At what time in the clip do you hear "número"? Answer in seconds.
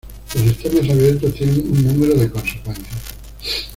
1.85-2.15